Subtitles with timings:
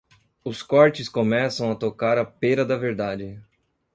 [0.43, 3.39] Os cortes começam a tocar a pêra da verdade.